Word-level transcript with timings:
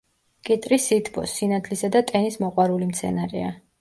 კიტრი 0.47 0.79
სითბოს, 0.85 1.35
სინათლისა 1.41 1.91
და 1.97 2.03
ტენის 2.13 2.41
მოყვარული 2.45 2.89
მცენარეა. 2.93 3.53